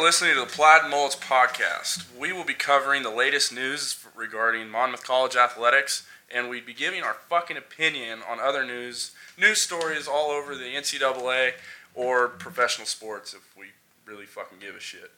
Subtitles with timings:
[0.00, 2.06] Are listening to the Plaid Mullets podcast.
[2.18, 7.02] We will be covering the latest news regarding Monmouth College athletics, and we'd be giving
[7.02, 11.52] our fucking opinion on other news, news stories all over the NCAA
[11.94, 13.66] or professional sports if we
[14.06, 15.10] really fucking give a shit.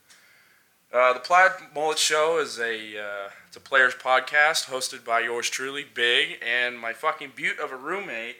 [0.92, 5.48] Uh, the Plaid Mullet Show is a uh, it's a players podcast hosted by yours
[5.48, 8.38] truly, Big, and my fucking butte of a roommate,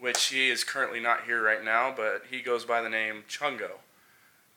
[0.00, 3.72] which he is currently not here right now, but he goes by the name Chungo.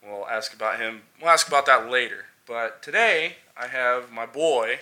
[0.06, 1.02] We'll ask about him.
[1.20, 2.26] We'll ask about that later.
[2.46, 4.80] But today I have my boy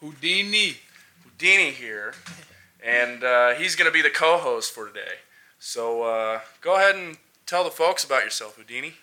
[0.00, 0.76] Houdini.
[1.22, 2.14] Houdini here,
[2.82, 5.16] and uh, he's gonna be the co-host for today.
[5.58, 8.94] So uh, go ahead and tell the folks about yourself, Houdini.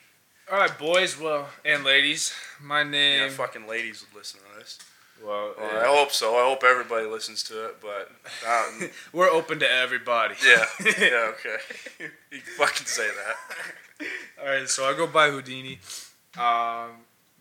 [0.52, 3.22] All right, boys, well, and ladies, my name.
[3.22, 4.80] Yeah, fucking ladies would listen to this.
[5.26, 6.36] Well, Well, uh, I hope so.
[6.36, 8.12] I hope everybody listens to it, but
[8.48, 8.66] uh,
[9.14, 10.36] we're open to everybody.
[10.46, 10.66] yeah,
[11.00, 11.58] yeah, okay.
[12.32, 14.08] you fucking say that.
[14.42, 15.80] All right, so I go by Houdini.
[16.38, 16.92] Um,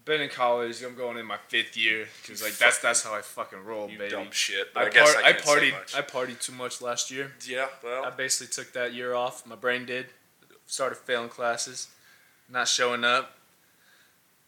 [0.04, 0.82] been in college.
[0.82, 3.98] I'm going in my fifth year because like that's that's how I fucking roll, You
[3.98, 4.10] baby.
[4.10, 4.68] dumb shit.
[4.76, 5.72] I, I, guess par- I I partied.
[5.72, 5.94] much.
[5.96, 7.32] I partied too much last year.
[7.46, 9.46] yeah, Well, I basically took that year off.
[9.46, 10.06] My brain did.
[10.66, 11.88] Started failing classes,
[12.48, 13.36] not showing up.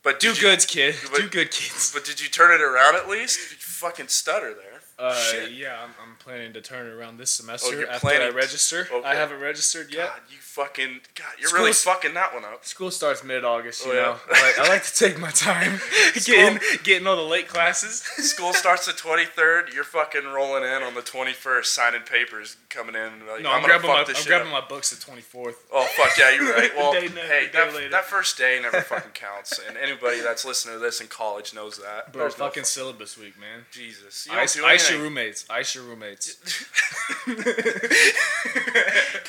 [0.04, 0.94] But Do did you- goods, kid.
[1.10, 1.90] but- Do good, kids.
[1.92, 3.38] But did you turn it around at least?
[3.50, 4.70] You fucking stutter there.
[4.96, 5.50] Uh, Shit.
[5.50, 8.86] yeah, I'm, I'm planning to turn it around this semester Oh, after I register.
[8.92, 9.04] Okay.
[9.08, 10.06] I haven't registered yet.
[10.10, 12.64] God, you fucking God, you're really School's- fucking that one up.
[12.64, 14.00] School starts mid-August, you Oh, yeah.
[14.02, 14.16] know.
[14.32, 15.80] I like, I like to take my time,
[16.24, 18.02] getting getting all the late classes.
[18.02, 19.74] School starts the 23rd.
[19.74, 23.26] You're fucking rolling in on the 21st, signing papers, coming in.
[23.26, 24.62] Like, No, I'm, I'm, gonna grabbing fuck my this I'm shit grabbing up.
[24.62, 25.54] my books the 24th.
[25.72, 26.70] Oh fuck yeah, you're right.
[26.76, 27.88] Well, Day hey, day that, later.
[27.90, 31.78] that first day never fucking counts, and anybody that's listening to this in college knows
[31.78, 32.12] that.
[32.12, 33.64] Bro, There's no fucking fuck- syllabus week, man.
[33.72, 34.26] Jesus.
[34.26, 34.94] You don't Ice, do ice anything.
[34.96, 35.44] your roommates.
[35.50, 36.36] Ice your roommates.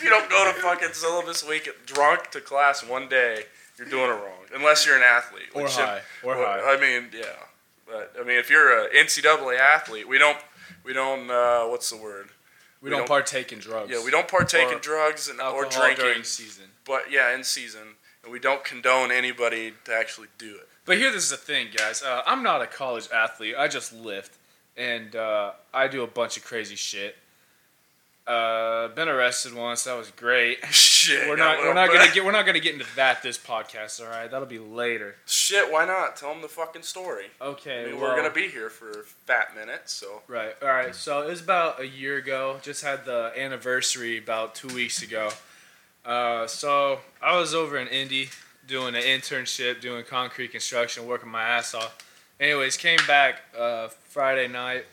[0.04, 3.44] you don't go to fucking syllabus week drunk to class one day,
[3.78, 4.46] you're doing it wrong.
[4.54, 5.48] Unless you're an athlete.
[5.54, 6.02] Or high.
[6.24, 6.62] Or high.
[6.62, 7.26] I mean, yeah.
[7.88, 10.38] But I mean, if you're a NCAA athlete, we don't,
[10.84, 11.30] we don't.
[11.30, 12.28] Uh, what's the word?
[12.82, 13.92] We, we don't, don't- partake in drugs.
[13.92, 16.06] Yeah, we don't partake in drugs and, or drinking.
[16.06, 16.66] during season.
[16.86, 20.68] But yeah, in season, and we don't condone anybody to actually do it.
[20.86, 22.04] But here, this is the thing, guys.
[22.04, 23.56] Uh, I'm not a college athlete.
[23.58, 24.34] I just lift,
[24.78, 27.16] and uh, I do a bunch of crazy shit.
[28.28, 29.84] Uh, been arrested once.
[29.84, 30.60] That was great.
[31.06, 31.30] Shit.
[31.30, 31.60] We're not.
[31.60, 32.26] We're not gonna get.
[32.26, 34.02] We're not gonna get into that this podcast.
[34.02, 35.16] All right, that'll be later.
[35.26, 36.16] Shit, why not?
[36.16, 37.26] Tell them the fucking story.
[37.42, 37.84] Okay.
[37.84, 40.54] I mean, well, we're gonna be here for a fat minute, so Right.
[40.62, 40.94] All right.
[40.96, 42.58] So it was about a year ago.
[42.62, 45.30] Just had the anniversary about two weeks ago.
[46.06, 48.30] Uh, so I was over in Indy
[48.68, 51.98] doing an internship, doing concrete construction, working my ass off.
[52.40, 54.86] Anyways, came back uh, Friday night.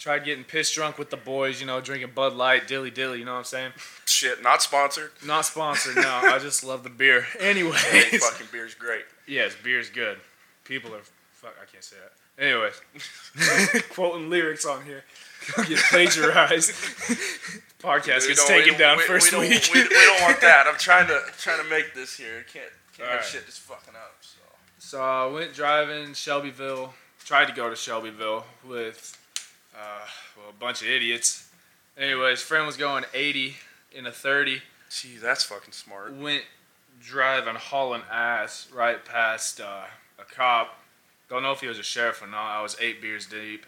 [0.00, 3.18] Tried getting pissed drunk with the boys, you know, drinking Bud Light, dilly dilly.
[3.18, 3.72] You know what I'm saying?
[4.06, 5.10] shit, not sponsored.
[5.26, 5.96] Not sponsored.
[5.96, 7.26] No, I just love the beer.
[7.38, 9.04] Hey, Anyways, fucking beer's great.
[9.28, 10.16] yes, beer's good.
[10.64, 11.02] People are
[11.32, 11.54] fuck.
[11.60, 12.42] I can't say that.
[12.42, 12.80] Anyways,
[13.90, 15.04] quoting lyrics on here.
[15.68, 16.70] Get plagiarized.
[17.78, 19.68] Podcast gets taken down we, first we don't, week.
[19.74, 20.66] We, we don't want that.
[20.66, 22.46] I'm trying to trying to make this here.
[22.50, 22.64] Can't
[22.96, 23.24] can't have Alright.
[23.24, 24.16] shit just fucking up.
[24.20, 24.38] So
[24.78, 26.94] so I went driving Shelbyville.
[27.26, 29.16] Tried to go to Shelbyville with
[29.80, 31.48] uh, well, a bunch of idiots.
[31.96, 33.56] Anyways, friend was going 80
[33.92, 34.60] in a 30.
[34.90, 36.14] gee, that's fucking smart.
[36.14, 36.44] Went
[37.00, 39.84] driving hauling ass right past uh,
[40.18, 40.78] a cop.
[41.28, 42.58] Don't know if he was a sheriff or not.
[42.58, 43.64] I was eight beers deep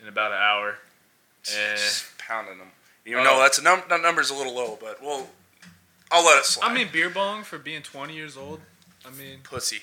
[0.00, 0.78] in about an hour.
[1.52, 1.74] Eh.
[1.74, 2.68] Just pounding them.
[3.06, 3.24] Even Oh.
[3.36, 5.28] though that's a num- that number's a little low, but well,
[6.10, 6.70] I'll let it slide.
[6.70, 8.60] I mean, beer bong for being 20 years old.
[9.06, 9.82] I mean, pussy.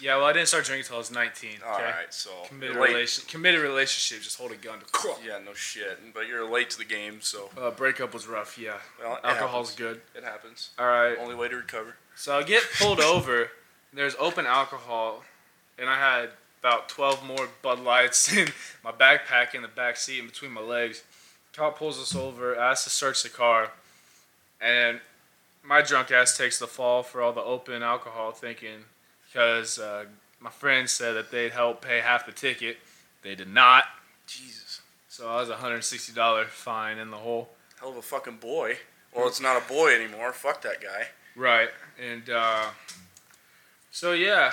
[0.00, 0.16] Yeah.
[0.16, 1.50] Well, I didn't start drinking until I was 19.
[1.50, 1.66] Okay.
[1.68, 4.22] All right, so Committed relation, committed relationship.
[4.22, 4.78] Just hold a gun.
[4.80, 5.98] To, Yeah, no shit.
[6.14, 8.58] But you're late to the game, so uh, breakup was rough.
[8.58, 8.74] Yeah.
[9.00, 10.00] well, Alcohol's happens.
[10.14, 10.22] good.
[10.22, 10.70] It happens.
[10.78, 11.16] All right.
[11.18, 11.96] Only way to recover.
[12.16, 13.50] So I get pulled over.
[13.92, 15.24] There's open alcohol,
[15.78, 16.30] and I had
[16.60, 18.48] about 12 more Bud Lights in
[18.84, 21.02] my backpack in the back seat in between my legs.
[21.54, 23.72] Cop pulls us over, asks to search the car,
[24.60, 25.00] and
[25.64, 28.84] my drunk ass takes the fall for all the open alcohol, thinking
[29.32, 30.04] because uh,
[30.40, 32.78] my friends said that they'd help pay half the ticket.
[33.22, 33.84] They did not.
[34.26, 37.50] Jesus, So I was a $160 fine in the hole.
[37.78, 38.76] hell of a fucking boy.
[39.14, 40.32] Well, it's not a boy anymore.
[40.32, 41.08] Fuck that guy.
[41.36, 41.68] Right,
[42.00, 42.66] and uh,
[43.90, 44.52] so yeah,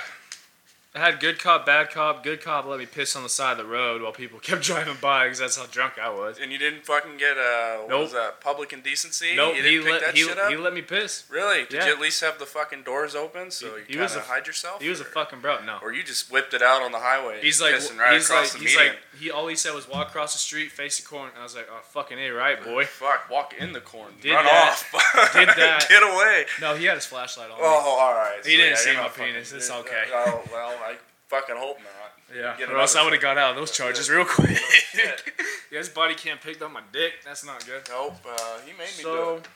[0.98, 2.24] I had good cop, bad cop.
[2.24, 4.96] Good cop let me piss on the side of the road while people kept driving
[5.00, 6.38] by because that's how drunk I was.
[6.42, 8.00] And you didn't fucking get a what Nope.
[8.02, 8.40] was that?
[8.40, 9.36] Public indecency.
[9.36, 10.50] Nope, you he didn't pick let that he, shit up.
[10.50, 11.24] he let me piss.
[11.30, 11.62] really?
[11.64, 11.86] Did Yeah.
[11.86, 14.46] you at least have the fucking doors open so He- you he kind of hide
[14.48, 14.82] yourself?
[14.82, 15.64] He was a fucking bro.
[15.64, 15.78] No.
[15.82, 17.38] Or you just whipped it out on the highway.
[17.42, 18.94] He's like, pissing right he's across like, the he's median.
[18.94, 21.30] like, he all he said was walk across the street, face the corner.
[21.30, 22.84] And I was like, oh fucking a right, boy.
[22.84, 24.12] Fuck, walk in the corn.
[24.20, 24.70] Did Run that.
[24.72, 25.32] off.
[25.34, 25.86] Did that.
[25.88, 26.44] Get away.
[26.60, 27.56] No, he had his flashlight on.
[27.58, 27.62] me.
[27.64, 28.44] Oh, all right.
[28.44, 29.52] He didn't yeah, see my penis.
[29.52, 30.04] It's uh, okay.
[30.12, 30.96] Oh well, I
[31.28, 32.12] fucking hope not.
[32.36, 33.86] Yeah, or else I would have got out of those Yeah.
[33.86, 34.50] charges real quick.
[34.94, 37.14] yeah, his body can't pick up my dick.
[37.24, 37.82] That's not good.
[37.88, 38.16] Nope.
[38.28, 39.48] Uh, he made me do So, it.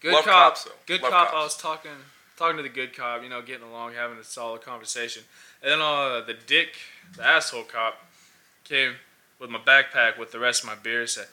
[0.00, 0.54] good Love cop.
[0.56, 1.32] cops, good Love cop.
[1.32, 1.92] I was talking
[2.36, 3.22] talking to the good cop.
[3.22, 5.22] You know, getting along, having a solid conversation.
[5.62, 6.74] And then uh, the dick,
[7.16, 8.03] the asshole cop,
[8.64, 8.94] came
[9.38, 11.00] with my backpack with the rest of my beer.
[11.00, 11.28] And said,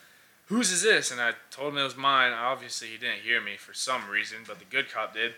[0.47, 2.33] "Whose is this?" And I told him it was mine.
[2.33, 5.33] Obviously, he didn't hear me for some reason, but the good cop did.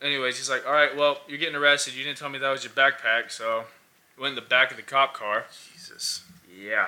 [0.00, 1.94] Anyways, he's like, "All right, well, you're getting arrested.
[1.94, 3.64] You didn't tell me that was your backpack, so."
[4.18, 5.44] Went in the back of the cop car.
[5.74, 6.22] Jesus.
[6.50, 6.86] Yeah.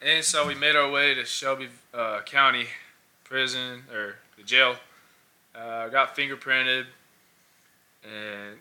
[0.00, 2.68] And so we made our way to Shelby uh, County
[3.24, 4.76] prison or the jail.
[5.54, 6.86] Uh, got fingerprinted,
[8.04, 8.58] and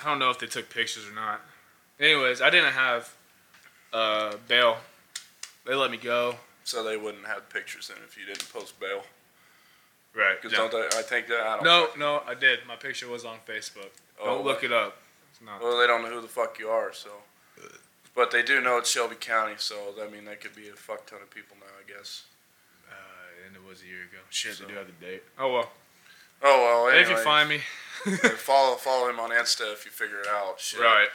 [0.00, 1.40] I don't know if they took pictures or not.
[2.00, 3.14] Anyways, I didn't have
[3.94, 4.76] uh, bail.
[5.64, 6.36] They let me go.
[6.64, 9.04] So they wouldn't have pictures in if you didn't post bail.
[10.14, 10.40] Right.
[10.40, 11.64] Because don't they, I think that I don't.
[11.64, 12.60] No, no, I did.
[12.68, 13.88] My picture was on Facebook.
[14.20, 14.96] Oh, don't look it up.
[15.30, 15.62] It's not.
[15.62, 17.10] Well, they don't know who the fuck you are, so.
[18.14, 21.04] But they do know it's Shelby County, so I mean that could be a fuck
[21.06, 22.22] ton of people now, I guess.
[22.88, 22.94] Uh,
[23.46, 24.18] and it was a year ago.
[24.30, 25.22] Shit, So- they do have the date.
[25.38, 25.70] Oh well.
[26.42, 26.92] Oh well.
[26.92, 27.58] Hey, if you find me.
[28.36, 30.60] follow follow him on Insta if you figure it out.
[30.60, 30.80] Shit.
[30.80, 31.08] right.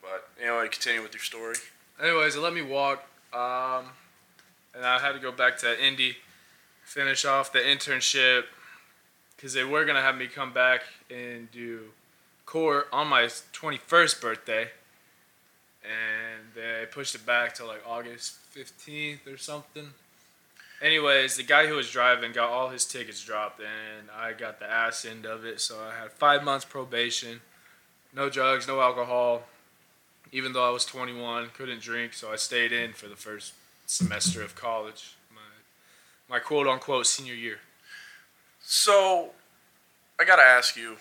[0.00, 1.56] But anyway, continue with your story.
[2.02, 3.84] Anyways, they let me walk, um,
[4.74, 6.16] and I had to go back to Indy,
[6.82, 8.44] finish off the internship,
[9.36, 11.92] because they were gonna have me come back and do
[12.46, 14.70] court on my 21st birthday,
[15.84, 19.90] and they pushed it back to like August 15th or something.
[20.82, 24.70] Anyways, the guy who was driving got all his tickets dropped, and I got the
[24.70, 25.60] ass end of it.
[25.60, 27.40] So I had five months probation,
[28.12, 29.44] no drugs, no alcohol,
[30.34, 33.54] even though I was 21, couldn't drink, so I stayed in for the first
[33.86, 35.40] semester of college, my
[36.28, 37.58] my quote unquote senior year.
[38.60, 39.30] So,
[40.18, 40.96] I gotta ask you.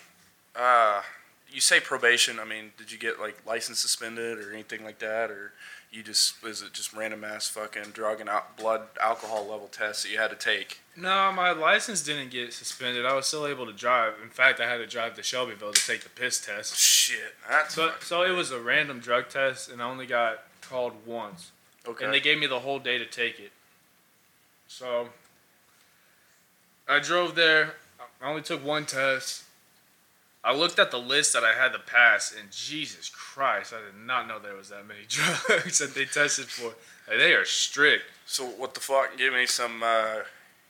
[0.56, 1.02] Uh,
[1.50, 2.40] you say probation.
[2.40, 5.54] I mean, did you get like license suspended or anything like that, or
[5.94, 10.04] you just is it just random ass fucking drug and al- blood alcohol level tests
[10.04, 10.80] that you had to take?
[10.98, 13.06] No, my license didn't get suspended.
[13.06, 14.14] I was still able to drive.
[14.24, 16.76] In fact, I had to drive to Shelbyville to take the piss test.
[16.78, 20.94] Shit, that's So, so it was a random drug test, and I only got called
[21.06, 21.52] once.
[21.88, 22.06] okay.
[22.06, 23.52] And they gave me the whole day to take it.
[24.68, 25.10] So
[26.88, 27.76] I drove there.
[28.22, 29.44] I only took one test.
[30.44, 34.06] I looked at the list that I had to pass, and Jesus Christ, I did
[34.06, 36.74] not know there was that many drugs that they tested for.
[37.08, 38.04] Like, they are strict.
[38.26, 39.18] so what the fuck?
[39.18, 39.82] Give me some.
[39.84, 40.24] Uh,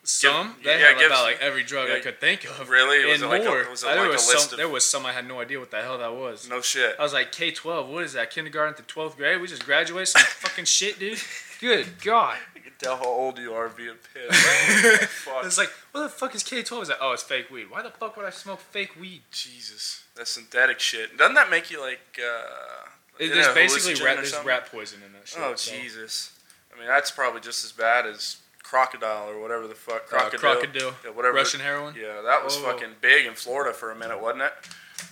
[0.06, 2.70] Some Give- they yeah, had give about like every drug I could think of.
[2.70, 3.06] really?
[3.06, 3.62] Was and it like more.
[3.64, 4.52] a, was like there a was list some.
[4.54, 6.48] of There was some I had no idea what the hell that was.
[6.50, 6.96] no shit?
[7.00, 7.88] I was like, K twelve.
[7.90, 8.30] What is that?
[8.30, 9.40] Kindergarten to twelfth grade?
[9.40, 11.20] We just graduated some fucking shit, dude.
[11.62, 12.38] Good God.
[12.84, 15.08] Tell how old you are via piss.
[15.46, 16.84] It's like, what the fuck is K twelve?
[16.84, 16.98] Is that?
[17.02, 17.70] Oh, it's fake weed.
[17.70, 19.22] Why the fuck would I smoke fake weed?
[19.32, 21.18] Jesus, that's synthetic shit.
[21.18, 22.00] Doesn't that make you like?
[22.20, 22.90] Uh,
[23.20, 25.40] It, there's basically rat, there's rat poison in that shit.
[25.42, 25.72] Oh so.
[25.72, 26.32] Jesus!
[26.74, 30.04] I mean, that's probably just as bad as crocodile or whatever the fuck.
[30.12, 30.40] Uh, Crocodile.
[30.56, 30.94] crocodile.
[31.06, 31.36] Yeah, whatever.
[31.36, 31.94] Russian heroin.
[31.96, 32.62] Yeah, that was Oh.
[32.62, 34.54] fucking big in Florida for a minute, wasn't it?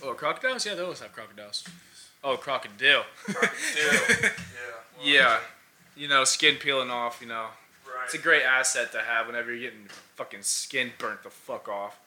[0.02, 0.66] Oh, crocodiles?
[0.66, 1.64] Yeah, they always have crocodiles.
[2.24, 3.04] Oh, crocodile.
[3.76, 4.28] yeah.
[5.02, 5.38] yeah.
[5.96, 7.20] You know, skin peeling off.
[7.20, 7.46] You know,
[8.02, 8.06] Right.
[8.06, 11.98] it's a great asset to have whenever you're getting fucking skin burnt the fuck off.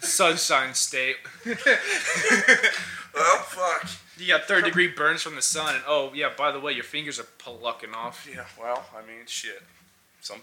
[0.00, 1.16] Sunshine state.
[1.46, 3.90] oh fuck.
[4.16, 6.84] You got third degree burns from the sun, and oh yeah, by the way, your
[6.84, 8.28] fingers are plucking off.
[8.32, 8.44] Yeah.
[8.58, 9.62] Well, I mean, shit.
[10.20, 10.38] Some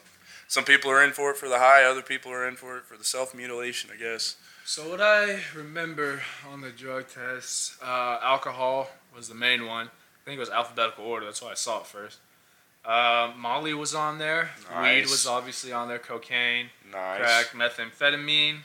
[0.47, 1.83] some people are in for it for the high.
[1.83, 3.89] Other people are in for it for the self mutilation.
[3.93, 4.35] I guess.
[4.65, 9.87] So what I remember on the drug tests, uh, alcohol was the main one.
[9.87, 11.25] I think it was alphabetical order.
[11.25, 12.17] That's why I saw it first.
[12.85, 14.51] Uh, Molly was on there.
[14.81, 15.97] Weed was obviously on there.
[15.99, 17.19] Cocaine, Nice.
[17.19, 18.57] crack, methamphetamine.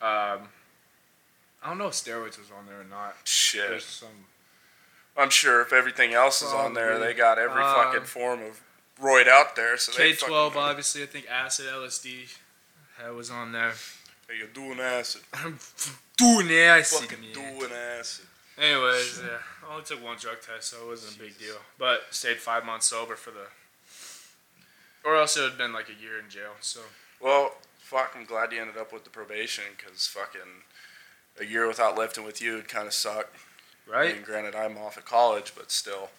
[0.00, 0.48] Um,
[1.62, 3.16] I don't know if steroids was on there or not.
[3.24, 3.68] Shit.
[3.68, 4.08] There's some.
[5.16, 8.60] I'm sure if everything else is on there, they got every Um, fucking form of
[9.00, 9.76] roid out there.
[9.76, 11.02] So K twelve, fucking, obviously.
[11.02, 12.36] I think acid, LSD,
[13.00, 13.72] that was on there.
[14.28, 15.22] Hey, you're doing acid.
[15.32, 15.58] I'm
[16.16, 17.08] doing acid.
[17.08, 17.32] Fucking man.
[17.58, 18.26] doing acid.
[18.60, 19.38] Anyways, yeah,
[19.68, 21.56] I only took one drug test, so it wasn't a big deal.
[21.78, 23.46] But stayed five months sober for the,
[25.04, 26.52] or else it would have been like a year in jail.
[26.60, 26.80] So
[27.20, 30.64] Well, fuck, I'm glad you ended up with the probation because fucking
[31.40, 33.32] a year without lifting with you would kind of suck.
[33.88, 34.14] I Right.
[34.16, 36.10] mean, granted, I'm off at college, but still,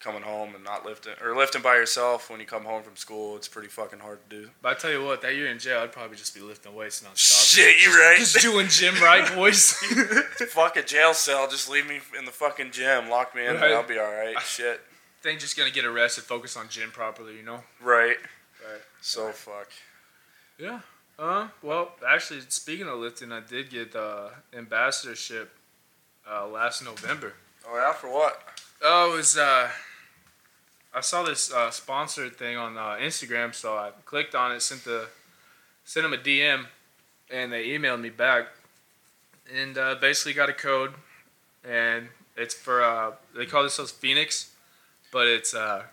[0.00, 3.36] coming home and not lifting or lifting by yourself when you come home from school,
[3.36, 4.50] it's pretty fucking hard to do.
[4.62, 7.02] But I tell you what, that year in jail, I'd probably just be lifting weights
[7.02, 7.54] nonstop.
[7.54, 8.16] Shit, you right?
[8.18, 9.72] Just doing gym right, boys.
[10.48, 11.48] Fuck a jail cell.
[11.48, 13.10] Just leave me in the fucking gym.
[13.10, 14.40] Lock me in, and I'll be all right.
[14.40, 14.80] Shit.
[15.22, 16.24] Thing just gonna get arrested.
[16.24, 17.60] Focus on gym properly, you know.
[17.82, 18.16] Right.
[18.62, 18.80] Right.
[19.02, 19.68] So fuck.
[20.58, 20.80] Yeah.
[21.18, 25.50] Uh, well, actually, speaking of lifting, I did get uh, ambassadorship
[26.30, 27.34] uh, last November.
[27.68, 28.40] Oh yeah, for what?
[28.82, 29.36] Oh, it was.
[29.36, 29.68] Uh,
[30.92, 34.84] I saw this uh, sponsored thing on uh, Instagram, so I clicked on it, sent
[34.84, 35.06] the,
[35.84, 36.66] sent them a DM,
[37.30, 38.48] and they emailed me back,
[39.54, 40.94] and uh, basically got a code,
[41.64, 44.50] and it's for uh, they call themselves Phoenix,
[45.12, 45.84] but it's uh,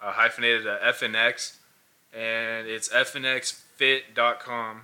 [0.00, 1.56] uh, hyphenated to FNX,
[2.12, 4.80] and it's FNXFit.com,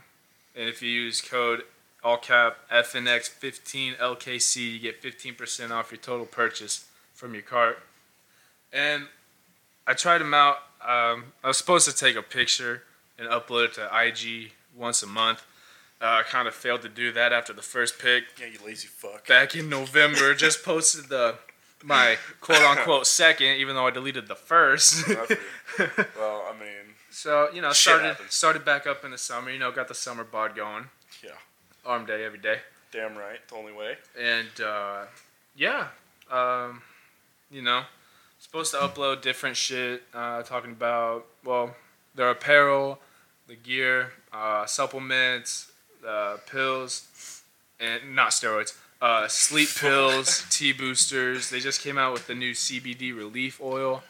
[0.54, 1.64] and if you use code
[2.04, 7.80] all cap FNX15 LKC, you get 15% off your total purchase from your cart.
[8.72, 9.06] And
[9.86, 10.56] I tried them out.
[10.80, 12.82] Um, I was supposed to take a picture
[13.18, 15.42] and upload it to IG once a month.
[16.00, 18.24] Uh, I kind of failed to do that after the first pic.
[18.38, 19.26] Yeah, you lazy fuck.
[19.26, 21.36] Back in November, just posted the
[21.82, 25.06] my quote unquote second, even though I deleted the first.
[25.08, 25.26] well,
[25.78, 28.34] I mean, so you know, started happens.
[28.34, 29.50] started back up in the summer.
[29.50, 30.84] You know, got the summer bod going.
[31.24, 31.30] Yeah.
[31.86, 32.58] Arm day every day.
[32.92, 33.38] damn right.
[33.48, 33.96] The only way.
[34.20, 35.04] and uh,
[35.56, 35.88] yeah,
[36.30, 36.82] um,
[37.50, 37.84] you know,
[38.46, 41.74] supposed to upload different shit, uh, talking about well,
[42.14, 43.00] their apparel,
[43.48, 45.70] the gear, uh, supplements,
[46.06, 47.42] uh, pills,
[47.80, 48.76] and not steroids.
[49.02, 51.50] Uh, sleep pills, T boosters.
[51.50, 54.04] They just came out with the new CBD relief oil,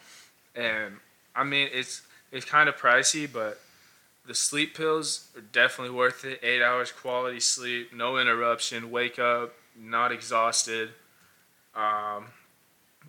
[0.55, 0.97] and
[1.35, 3.59] I mean it's it's kind of pricey, but
[4.27, 6.39] the sleep pills are definitely worth it.
[6.43, 8.91] Eight hours quality sleep, no interruption.
[8.91, 10.89] Wake up, not exhausted.
[11.75, 12.25] Um,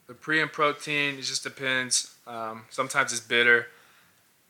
[0.09, 2.15] the pre and protein, it just depends.
[2.27, 3.69] Um, sometimes it's bitter,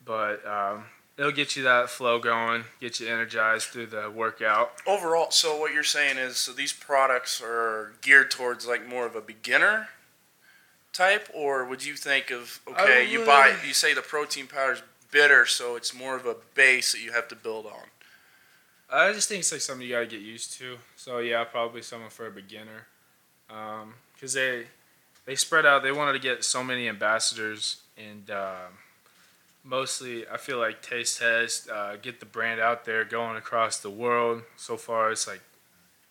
[0.04, 0.84] but um,
[1.18, 4.72] it'll get you that flow going, get you energized through the workout.
[4.86, 9.14] Overall, so what you're saying is, so these products are geared towards like more of
[9.14, 9.88] a beginner
[10.92, 15.44] type, or would you think of okay, you buy, you say the protein powder's bitter,
[15.44, 17.88] so it's more of a base that you have to build on.
[18.90, 20.78] I just think it's like something you gotta get used to.
[20.96, 22.86] So yeah, probably someone for a beginner,
[24.14, 24.64] because they
[25.28, 25.82] they spread out.
[25.82, 28.78] They wanted to get so many ambassadors, and um,
[29.62, 33.90] mostly I feel like Taste Test uh, get the brand out there, going across the
[33.90, 34.40] world.
[34.56, 35.42] So far, it's like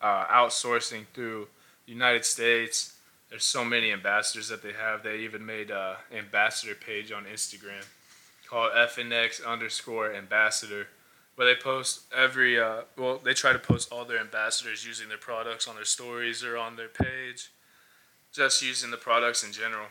[0.00, 1.48] uh, outsourcing through
[1.86, 2.94] the United States.
[3.28, 5.02] There's so many ambassadors that they have.
[5.02, 7.84] They even made a ambassador page on Instagram
[8.48, 10.86] called FNX underscore ambassador
[11.34, 15.18] where they post every uh, well they try to post all their ambassadors using their
[15.18, 17.50] products on their stories or on their page
[18.38, 19.86] just using the products in general.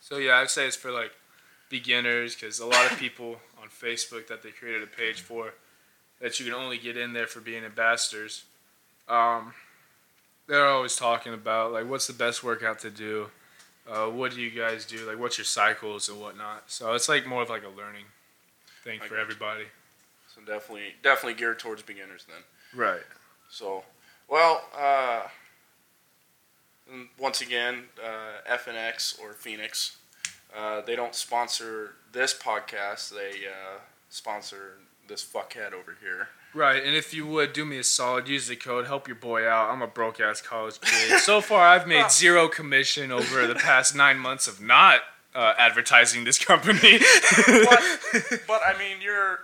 [0.00, 1.12] So yeah i'd say it's for like
[1.70, 5.54] beginners because a lot of people on facebook that they created a page for
[6.20, 8.44] that you can only get in there for being ambassadors.
[9.08, 9.52] Um,
[10.46, 13.26] they're always talking about like what's the best workout to do?
[13.90, 15.04] Uh, what do you guys do?
[15.06, 16.64] Like what's your cycles and whatnot?
[16.68, 18.04] So it's like more of like a learning
[18.84, 19.64] thing I for everybody.
[20.34, 22.80] So definitely, definitely geared towards beginners then.
[22.80, 23.02] right.
[23.50, 23.84] So,
[24.28, 25.22] well, uh,
[26.92, 29.96] and once again, uh, FNX or Phoenix,
[30.56, 33.10] uh, they don't sponsor this podcast.
[33.10, 36.28] They uh, sponsor this fuckhead over here.
[36.54, 38.86] Right, and if you would do me a solid, use the code.
[38.86, 39.70] Help your boy out.
[39.70, 41.18] I'm a broke ass college kid.
[41.22, 45.00] so far, I've made zero commission over the past nine months of not
[45.34, 47.00] uh, advertising this company.
[47.46, 47.82] But,
[48.46, 49.40] but I mean, you're.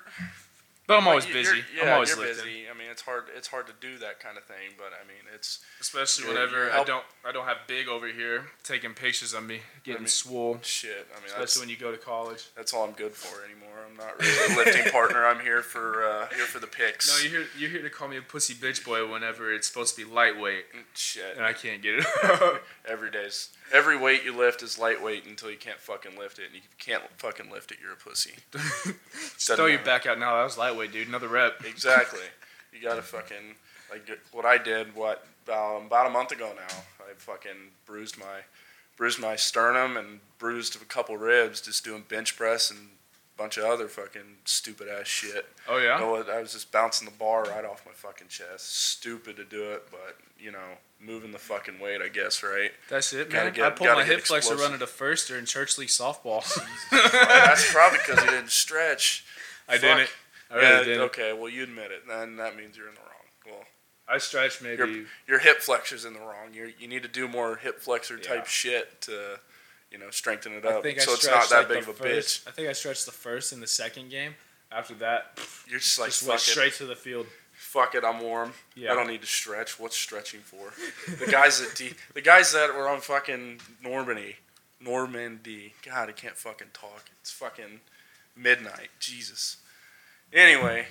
[0.90, 1.56] But I'm always you- busy.
[1.56, 2.68] you're- yeah, I'm always you're lifting, busy.
[2.68, 3.24] I mean, it's hard.
[3.36, 4.74] It's hard to do that kind of thing.
[4.76, 8.46] But I mean, it's especially You're- whenever I don't I don't have big over here
[8.64, 10.58] taking pictures of me getting mean, swole.
[10.62, 11.06] shit.
[11.12, 12.46] I mean, Especially that's when you go to college.
[12.56, 13.68] that's all I'm good for anymore.
[13.88, 15.24] I'm not really a lifting partner.
[15.26, 17.08] I'm here for uh, here for the pics.
[17.08, 19.96] No, you're here, you're here to call me a pussy bitch boy whenever it's supposed
[19.96, 21.36] to be lightweight, shit.
[21.36, 22.06] and I can't get it.
[22.88, 26.54] Every day's every weight you lift is lightweight until you can't fucking lift it, and
[26.54, 28.32] you can't fucking lift it, you're a pussy.
[28.52, 30.36] Just throw your back out now.
[30.36, 31.08] That was lightweight, dude.
[31.08, 31.64] Another rep.
[31.64, 32.20] Exactly.
[32.72, 33.56] You gotta fucking
[33.90, 34.94] like what I did.
[34.94, 36.76] What um, about a month ago now?
[37.00, 38.42] I fucking bruised my
[38.96, 42.90] bruised my sternum and bruised a couple ribs just doing bench press and
[43.40, 45.46] bunch of other fucking stupid ass shit.
[45.68, 45.98] Oh yeah.
[45.98, 46.24] You know?
[46.30, 48.76] I was just bouncing the bar right off my fucking chest.
[48.90, 52.70] Stupid to do it, but you know, moving the fucking weight, I guess, right?
[52.90, 53.54] That's it, Gotta man.
[53.54, 56.44] get- I pulled my hip flexor running to first during church league softball.
[56.92, 59.24] Well, that's probably because you didn't stretch.
[59.68, 59.80] I Fuck.
[59.82, 60.10] didn't.
[60.50, 61.00] I yeah, didn't.
[61.02, 61.32] okay.
[61.32, 62.06] Well, you admit it.
[62.08, 63.08] Then that means you're in the wrong.
[63.58, 63.64] Well,
[64.08, 64.76] I stretch maybe.
[64.76, 66.52] Your, your hip flexor's in the wrong.
[66.52, 68.48] You you need to do more hip flexor type Yeah.
[68.48, 69.38] shit to,
[69.90, 70.82] you know, strengthen it I up.
[70.82, 72.48] think I so it's not that like, big of a first, bitch.
[72.48, 74.34] I think I stretched the first and the second game.
[74.72, 77.26] After that, You're just like just went it, straight to the field.
[77.54, 78.04] fuck it.
[78.04, 78.52] I'm warm.
[78.76, 78.92] Yeah.
[78.92, 79.80] I don't need to stretch.
[79.80, 80.72] What's stretching for?
[81.24, 84.36] the guys that D, the guys that were on fucking Normandy,
[84.80, 85.74] Normandy.
[85.84, 87.10] God, I can't fucking talk.
[87.20, 87.80] It's fucking
[88.36, 88.90] midnight.
[89.00, 89.56] Jesus.
[90.32, 90.86] Anyway,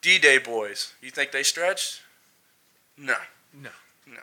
[0.00, 0.94] D-Day boys.
[1.02, 2.00] You think they stretched?
[2.96, 3.16] No.
[3.52, 3.70] No.
[4.06, 4.22] No.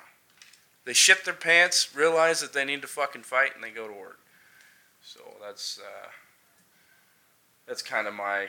[0.85, 3.93] They shit their pants, realize that they need to fucking fight, and they go to
[3.93, 4.19] work.
[5.01, 6.09] So that's uh,
[7.67, 8.47] that's kind of my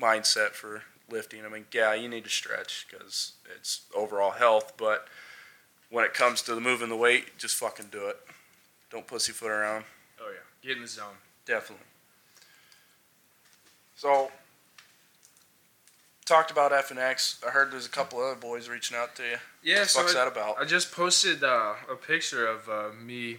[0.00, 1.44] mindset for lifting.
[1.44, 5.08] I mean, yeah, you need to stretch because it's overall health, but
[5.90, 8.18] when it comes to the moving the weight, just fucking do it.
[8.90, 9.84] Don't pussyfoot around.
[10.20, 11.16] Oh yeah, get in the zone.
[11.44, 11.86] Definitely.
[13.96, 14.30] So,
[16.26, 17.40] talked about F and X.
[17.46, 19.36] I heard there's a couple other boys reaching out to you.
[19.62, 20.58] Yeah, What fuck's that about?
[20.60, 23.38] I just posted uh, a picture of uh, me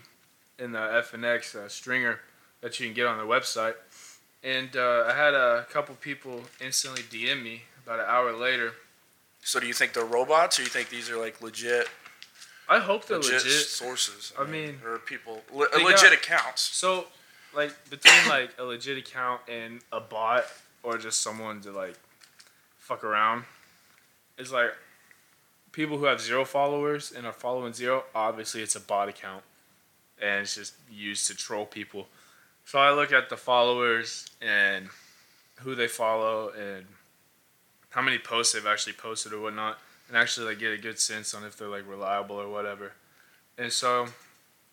[0.58, 2.22] in the FNX uh, stringer
[2.62, 3.76] that you can get on their website,
[4.44, 8.74] and uh, I had a couple people instantly DM me about an hour later.
[9.44, 11.88] So, do you think they're robots, or you think these are like legit,
[12.68, 13.52] I hope they're legit, legit.
[13.68, 14.34] sources?
[14.38, 16.62] I mean, or people le- legit got- accounts.
[16.64, 17.06] So,
[17.54, 20.46] like between like a legit account and a bot,
[20.84, 21.96] or just someone to like
[22.88, 23.44] fuck around,
[24.38, 24.72] it's like
[25.74, 28.06] people who have zero followers and are following zero.
[28.16, 29.44] Obviously, it's a bot account,
[30.22, 32.08] and it's just used to troll people.
[32.66, 34.88] So I look at the followers and
[35.58, 36.86] who they follow and
[37.90, 41.34] how many posts they've actually posted or whatnot, and actually like get a good sense
[41.34, 42.94] on if they're like reliable or whatever.
[43.58, 44.08] And so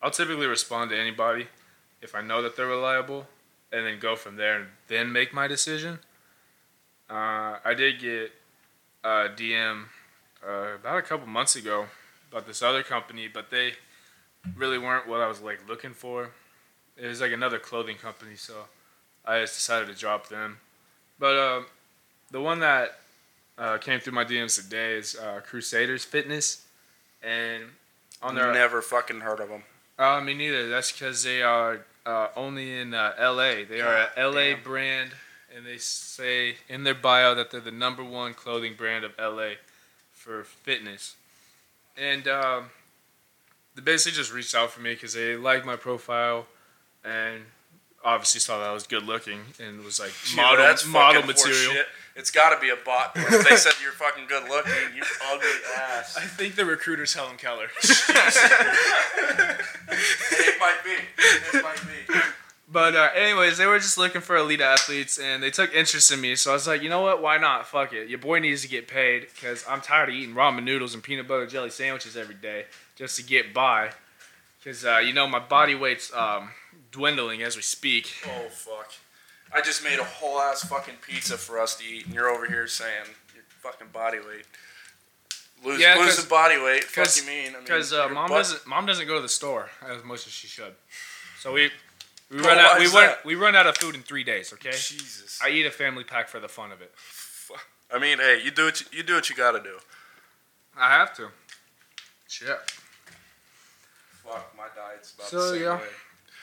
[0.00, 1.48] I'll typically respond to anybody
[2.00, 3.26] if I know that they're reliable,
[3.72, 5.98] and then go from there and then make my decision.
[7.14, 8.32] Uh, I did get
[9.04, 9.84] a DM
[10.44, 11.86] uh, about a couple months ago
[12.32, 13.74] about this other company, but they
[14.56, 16.30] really weren't what I was like looking for.
[16.96, 18.54] It was like another clothing company, so
[19.24, 20.58] I just decided to drop them.
[21.18, 21.66] But um,
[22.32, 22.98] the one that
[23.58, 26.64] uh, came through my DMs today is uh, Crusaders Fitness,
[27.22, 27.62] and
[28.22, 29.62] on their Never fucking heard of them.
[30.00, 30.68] uh, me neither.
[30.68, 33.62] That's because they are uh, only in uh, L.A.
[33.64, 34.54] They are a L.A.
[34.54, 34.62] damn.
[34.64, 35.10] brand,
[35.54, 39.54] and they say in their bio that they're the number one clothing brand of L.A.
[40.12, 41.14] for fitness.
[41.96, 42.64] And um,
[43.74, 46.46] they basically just reached out for me because they liked my profile,
[47.04, 47.42] and
[48.04, 51.72] obviously saw that I was good looking and was like Dude, model that's model material.
[51.72, 51.84] horseshit.
[52.16, 53.14] It's got to be a bot.
[53.14, 56.16] They said you're fucking good looking, you ugly ass.
[56.16, 57.66] I think the recruiter's Helen Keller.
[57.82, 57.90] it
[60.60, 61.58] might be.
[61.58, 62.14] It might be.
[62.74, 66.20] But uh, anyways, they were just looking for elite athletes, and they took interest in
[66.20, 66.34] me.
[66.34, 67.22] So I was like, you know what?
[67.22, 67.68] Why not?
[67.68, 68.08] Fuck it.
[68.08, 71.28] Your boy needs to get paid because I'm tired of eating ramen noodles and peanut
[71.28, 72.64] butter jelly sandwiches every day
[72.96, 73.90] just to get by.
[74.58, 76.50] Because uh, you know my body weight's um,
[76.90, 78.12] dwindling as we speak.
[78.26, 78.90] Oh fuck!
[79.54, 82.44] I just made a whole ass fucking pizza for us to eat, and you're over
[82.46, 83.04] here saying
[83.36, 84.46] your fucking body weight.
[85.64, 86.82] Lose, Yeah, lose the body weight.
[86.82, 87.50] Fuck you mean?
[87.50, 90.26] I mean, Because uh, mom butt- doesn't mom doesn't go to the store as much
[90.26, 90.74] as she should.
[91.38, 91.70] So we
[92.30, 94.52] we run out we is run we run out of food in three days.
[94.52, 94.70] Okay.
[94.70, 95.38] Jesus.
[95.42, 96.92] I eat a family pack for the fun of it.
[97.92, 99.76] I mean, hey, you do what you, you do what you gotta do.
[100.76, 101.28] I have to.
[102.28, 102.58] Shit.
[104.24, 105.76] Fuck, my diet's about So, the same yeah.
[105.76, 105.84] way.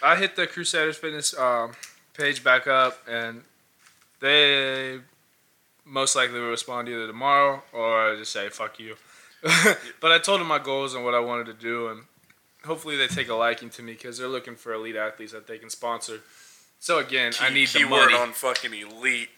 [0.03, 1.73] I hit the Crusaders Fitness um,
[2.13, 3.43] page back up, and
[4.19, 4.99] they
[5.83, 8.95] most likely will respond either tomorrow or just say "fuck you."
[9.99, 12.03] but I told them my goals and what I wanted to do, and
[12.65, 15.57] hopefully they take a liking to me because they're looking for elite athletes that they
[15.57, 16.19] can sponsor.
[16.79, 18.15] So again, I need the money.
[18.15, 19.29] on fucking elite.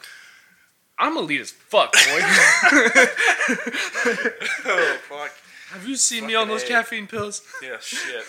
[0.98, 2.00] I'm elite as fuck, boy.
[4.66, 5.32] oh fuck.
[5.72, 6.68] Have you seen me on those A.
[6.68, 7.42] caffeine pills?
[7.62, 8.24] Yeah, shit.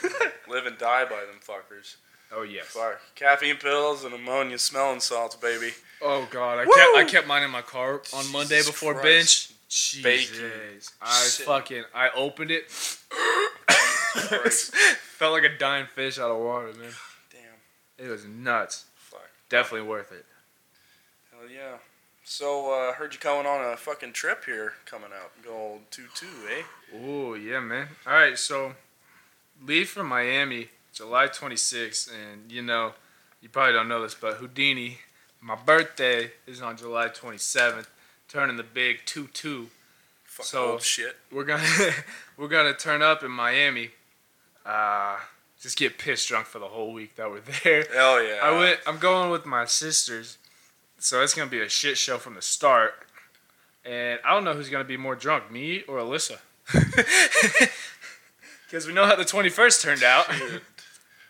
[0.48, 1.96] Live and die by them fuckers.
[2.32, 2.66] Oh yes.
[2.66, 3.00] Fuck.
[3.14, 5.72] Caffeine pills and ammonia smelling salts, baby.
[6.02, 6.72] Oh god, I Woo!
[6.74, 9.04] kept I kept mine in my car on Monday before Christ.
[9.04, 9.50] bench.
[9.68, 10.90] Jesus.
[11.02, 11.46] I Shit.
[11.46, 12.64] fucking I opened it.
[15.18, 16.90] Felt like a dying fish out of water, man.
[17.30, 18.06] Damn.
[18.06, 18.84] It was nuts.
[18.96, 19.28] Fuck.
[19.48, 20.24] Definitely worth it.
[21.32, 21.76] Hell yeah.
[22.24, 25.32] So, uh, heard you coming on a fucking trip here coming up.
[25.44, 26.96] Go old 2 2, eh?
[26.96, 27.88] Ooh, yeah, man.
[28.06, 28.72] All right, so
[29.64, 32.92] leave from Miami July 26th, and you know,
[33.42, 34.98] you probably don't know this, but Houdini,
[35.42, 37.86] my birthday is on July 27th,
[38.28, 39.68] turning the big 2 2.
[40.24, 41.16] Fuck So- old shit.
[41.30, 41.68] we're gonna
[42.38, 43.90] we're gonna turn up in Miami.
[44.64, 45.18] Uh,
[45.60, 47.84] just get pissed drunk for the whole week that we're there.
[47.92, 48.40] Hell yeah.
[48.42, 48.80] I went.
[48.86, 50.38] I'm going with my sisters,
[50.98, 52.94] so it's gonna be a shit show from the start.
[53.84, 56.38] And I don't know who's gonna be more drunk, me or Alyssa.
[58.66, 60.28] Because we know how the 21st turned out.
[60.28, 60.60] Dude,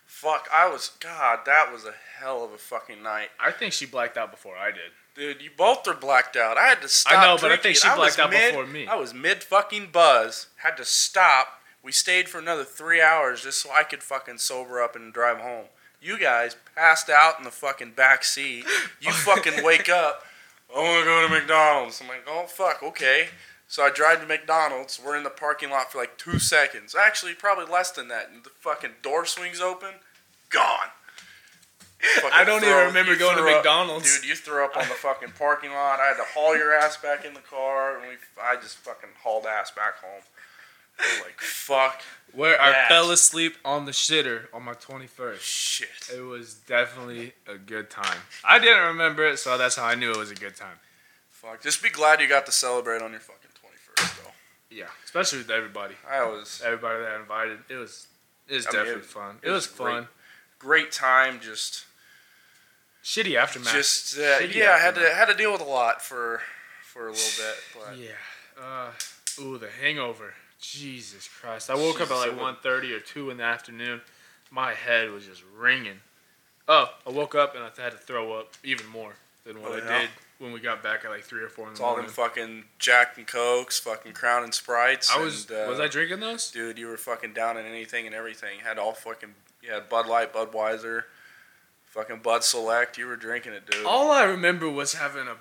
[0.07, 1.41] fuck, I was God.
[1.45, 3.29] That was a hell of a fucking night.
[3.39, 4.93] I think she blacked out before I did.
[5.15, 6.57] Dude, you both are blacked out.
[6.57, 7.19] I had to stop.
[7.19, 8.87] I know, but I think she blacked out mid- before me.
[8.87, 10.47] I was mid fucking buzz.
[10.57, 11.61] Had to stop.
[11.85, 15.39] We stayed for another three hours just so I could fucking sober up and drive
[15.39, 15.67] home.
[16.01, 18.65] You guys passed out in the fucking back seat.
[19.01, 20.23] You fucking wake up.
[20.75, 22.01] I want to go to McDonald's.
[22.01, 23.29] I'm like, oh fuck, okay.
[23.69, 24.99] So I drive to McDonald's.
[25.05, 26.95] We're in the parking lot for like two seconds.
[26.99, 28.31] Actually, probably less than that.
[28.33, 29.91] And the fucking door swings open.
[30.49, 30.89] Gone.
[32.17, 34.21] Fucking I don't even remember going to up- McDonald's.
[34.21, 36.01] Dude, you threw up on the fucking parking lot.
[36.01, 39.11] I had to haul your ass back in the car, and we, I just fucking
[39.23, 40.23] hauled ass back home.
[40.99, 42.03] Like, fuck
[42.33, 45.41] Where I fell asleep on the shitter on my 21st.
[45.41, 45.89] shit.
[46.15, 48.19] It was definitely a good time.
[48.45, 50.79] I didn't remember it, so that's how I knew it was a good time.
[51.31, 51.63] Fuck.
[51.63, 53.51] Just be glad you got to celebrate on your fucking
[53.97, 54.31] 21st, though.
[54.71, 55.95] Yeah, especially with everybody.
[56.11, 58.07] I was Everybody that I invited, it was
[58.49, 59.39] it was I mean, definitely it- fun.
[59.43, 60.09] it It was was fun.
[60.59, 61.41] great time.
[61.41, 61.85] Just,
[63.03, 63.73] Shitty aftermath.
[63.73, 64.73] just uh, Shitty yeah.
[64.73, 66.41] I had to had to deal with a lot for
[66.83, 68.11] for a little bit, but Yeah.
[68.61, 68.91] Uh,
[69.43, 70.35] ooh, the hangover.
[70.73, 71.71] Jesus Christ.
[71.71, 74.01] I woke up at like it was- 1.30 or 2 in the afternoon.
[74.51, 76.01] My head was just ringing.
[76.69, 79.75] Oh, I woke up and I had to throw up even more than what Oh,
[79.75, 79.99] I yeah?
[80.03, 82.07] did when we got back at like 3 or 4 in the it's all them
[82.09, 85.11] fucking Jack and Cokes, fucking Crown and Sprites.
[85.11, 86.51] I was, and, uh, was I drinking those?
[86.51, 88.61] dude, you were fucking down in anything and everything.
[88.61, 91.05] Had all fucking, you had Bud Light, Budweiser,
[91.87, 92.97] fucking Bud Select.
[92.99, 93.85] You were drinking it, dude.
[93.85, 95.37] All I remember was having a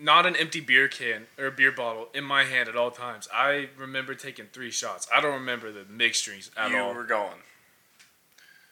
[0.00, 3.28] not an empty beer can or beer bottle in my hand at all times.
[3.32, 5.06] I remember taking three shots.
[5.14, 6.90] I don't remember the mixed drinks at you all.
[6.90, 7.42] You were going.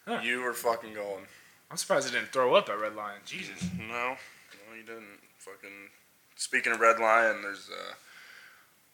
[0.06, 0.20] Huh.
[0.22, 1.24] You were fucking going.
[1.70, 3.20] I'm surprised I didn't throw up at Red Lion.
[3.26, 3.62] Jesus.
[3.78, 5.20] No, no, you didn't.
[5.38, 5.90] Fucking.
[6.36, 7.94] Speaking of Red Lion, there's uh,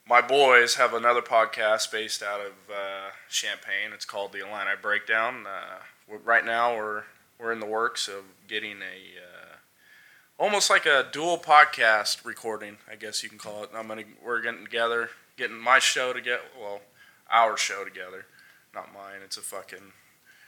[0.09, 3.92] my boys have another podcast based out of uh, Champaign.
[3.92, 5.47] It's called the Illini Breakdown.
[5.47, 7.05] Uh, right now, we're
[7.38, 9.34] we're in the works of getting a uh,
[10.38, 13.70] almost like a dual podcast recording, I guess you can call it.
[13.75, 16.42] I'm gonna we're getting together, getting my show together.
[16.61, 16.81] Well,
[17.31, 18.27] our show together,
[18.75, 19.20] not mine.
[19.25, 19.92] It's a fucking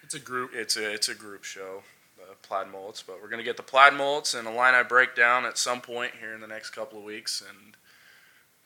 [0.02, 0.50] It's a group.
[0.54, 1.82] it's a it's a group show,
[2.16, 3.02] the Plaid Mullets.
[3.02, 6.40] But we're gonna get the Plaid Mullets and Illini Breakdown at some point here in
[6.40, 7.76] the next couple of weeks, and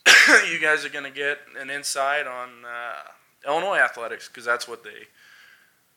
[0.51, 5.07] you guys are gonna get an insight on uh, Illinois athletics because that's what they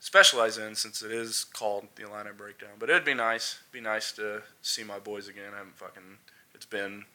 [0.03, 2.71] specialize in, since it is called the Illini Breakdown.
[2.77, 5.51] But it'd be nice, be nice to see my boys again.
[5.53, 6.17] I haven't fucking.
[6.53, 7.05] It's been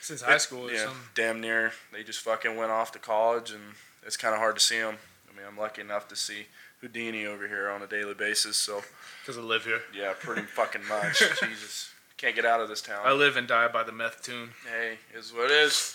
[0.00, 1.00] Since high school or yeah, something.
[1.14, 1.72] damn near.
[1.92, 3.62] They just fucking went off to college, and
[4.04, 4.96] it's kind of hard to see them.
[5.30, 6.46] I mean, I'm lucky enough to see
[6.80, 8.82] Houdini over here on a daily basis, so.
[9.22, 9.82] Because I live here.
[9.94, 11.22] Yeah, pretty fucking much.
[11.40, 11.90] Jesus.
[12.16, 13.02] Can't get out of this town.
[13.04, 14.50] I live and die by the meth tune.
[14.66, 15.94] hey, is what it is.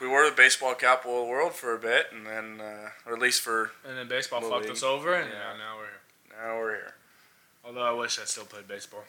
[0.00, 3.14] We were the baseball capital of the world for a bit, and then, uh, or
[3.14, 4.72] at least for And then baseball fucked league.
[4.72, 5.38] us over, and Yeah.
[5.38, 6.00] now, now we're here.
[6.40, 6.94] now we're here.
[7.64, 9.04] Although I wish I still played baseball.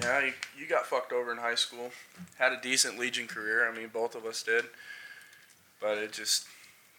[0.00, 1.90] Yeah, you, you got fucked over in high school.
[2.38, 3.68] Had a decent Legion career.
[3.68, 4.66] I mean, both of us did.
[5.80, 6.46] But it just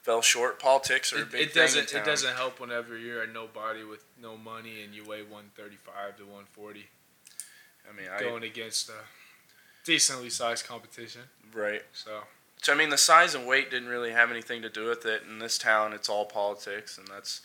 [0.04, 0.60] fell short.
[0.60, 1.88] Politics are a It, big it thing in doesn't.
[1.88, 2.02] town.
[2.02, 6.24] It doesn't help whenever you're a nobody with no money and you weigh 135 to
[6.24, 6.90] 140,
[7.90, 8.94] I mean, I, going against a
[9.86, 11.22] decently sized competition.
[11.54, 11.84] right.
[11.94, 12.24] So
[12.62, 15.24] So I mean, the size and weight didn't really have anything to do with it.
[15.28, 17.42] In this town, it's all politics, and that's.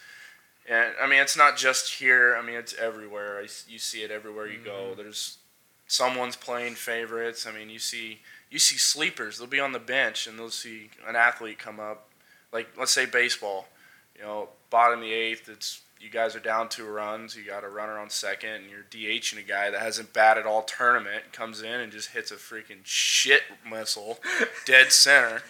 [0.68, 2.36] And I mean, it's not just here.
[2.38, 3.38] I mean, it's everywhere.
[3.38, 4.88] I you see it everywhere you go.
[4.90, 5.00] Mm-hmm.
[5.00, 5.38] There's
[5.86, 7.46] someone's playing favorites.
[7.46, 9.38] I mean, you see you see sleepers.
[9.38, 12.08] They'll be on the bench, and they'll see an athlete come up,
[12.52, 13.68] like let's say baseball.
[14.16, 15.48] You know, bottom of the eighth.
[15.48, 17.36] It's you guys are down two runs.
[17.36, 20.62] You got a runner on second, and you're DHing a guy that hasn't batted all
[20.62, 21.32] tournament.
[21.32, 24.18] Comes in and just hits a freaking shit missile,
[24.64, 25.42] dead center,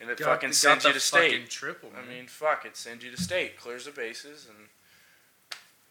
[0.00, 1.48] and it fucking sends you to state.
[1.48, 1.90] Triple.
[1.96, 4.68] I mean, fuck, it sends you to state, clears the bases, and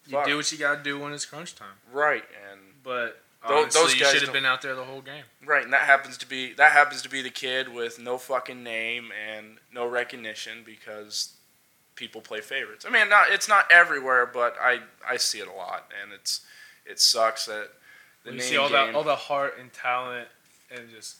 [0.06, 1.76] you do what you gotta do when it's crunch time.
[1.92, 5.24] right, and But honestly, those you guys should have been out there the whole game.
[5.44, 8.64] right, and that happens to be that happens to be the kid with no fucking
[8.64, 11.34] name and no recognition because
[11.96, 12.86] people play favorites.
[12.88, 16.42] I mean, not it's not everywhere, but I I see it a lot, and it's
[16.86, 17.70] it sucks that
[18.24, 18.88] the you name see all game.
[18.88, 20.28] that, all the heart and talent,
[20.72, 21.18] and just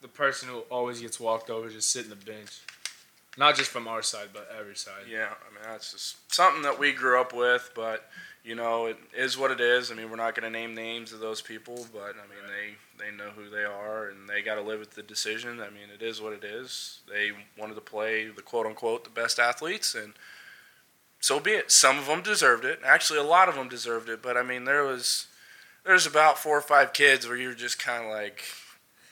[0.00, 2.60] the person who always gets walked over just sitting the bench.
[3.36, 5.04] Not just from our side, but every side.
[5.08, 8.08] Yeah, I mean that's just something that we grew up with, but
[8.44, 9.90] you know it is what it is.
[9.90, 13.04] I mean we're not going to name names of those people, but I mean they
[13.04, 15.60] they know who they are and they got to live with the decision.
[15.60, 17.00] I mean it is what it is.
[17.08, 20.14] They wanted to play the quote unquote the best athletes, and
[21.20, 21.70] so be it.
[21.70, 22.80] Some of them deserved it.
[22.84, 25.26] Actually, a lot of them deserved it, but I mean there was
[25.84, 28.42] there's about four or five kids where you're just kind of like,